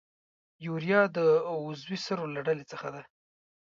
یوریا 0.65 1.01
د 1.15 1.17
عضوي 1.65 1.97
سرو 2.05 2.25
له 2.35 2.41
ډلې 2.47 2.65
څخه 2.71 2.87
ده. 2.95 3.01